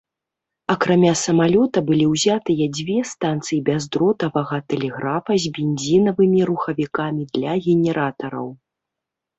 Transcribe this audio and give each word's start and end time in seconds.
Акрамя 0.73 1.11
самалёта, 1.23 1.83
былі 1.89 2.05
ўзятыя 2.13 2.65
дзве 2.79 2.97
станцыі 3.11 3.59
бяздротавага 3.69 4.57
тэлеграфа 4.75 5.33
з 5.45 5.55
бензінавымі 5.61 6.39
рухавікамі 6.53 7.23
для 7.39 7.51
генератараў. 7.69 8.47